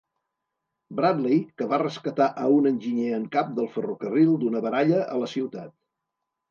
[0.99, 5.35] Bradley, que va rescatar a un enginyer en cap del ferrocarril d'una baralla a la
[5.39, 5.75] ciutat.